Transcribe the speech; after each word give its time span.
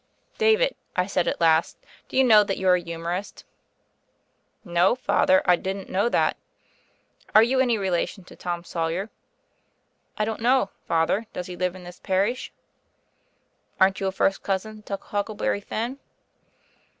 "David," 0.39 0.73
I 0.95 1.05
said 1.05 1.27
at 1.27 1.39
last, 1.39 1.77
"do 2.09 2.17
you 2.17 2.23
know 2.23 2.43
that 2.43 2.57
you're 2.57 2.73
a 2.73 2.81
humorist?" 2.81 3.45
"No, 4.65 4.95
Father: 4.95 5.43
I 5.45 5.55
didn't 5.55 5.91
know 5.91 6.09
that." 6.09 6.37
"Are 7.35 7.43
you 7.43 7.59
any 7.59 7.77
relation 7.77 8.23
to 8.23 8.35
Tom 8.35 8.63
Sawyer?'* 8.63 9.11
"I 10.17 10.25
don't 10.25 10.41
know. 10.41 10.71
Father: 10.87 11.27
does 11.33 11.45
he 11.45 11.55
live 11.55 11.75
in 11.75 11.83
this 11.83 11.99
parish?" 11.99 12.49
THE 12.49 13.77
FAIRY 13.77 13.89
OF 13.89 13.93
THE 13.93 13.97
SNOWS 13.99 13.99
137 13.99 13.99
"Aren't 13.99 13.99
you 13.99 14.07
a 14.07 14.11
first 14.11 14.41
cousin 14.41 14.81
to 14.81 14.97
Huckleberry 14.99 15.61
Finn?'' 15.61 15.99